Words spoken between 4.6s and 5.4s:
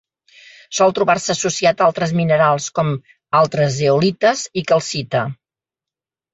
i calcita.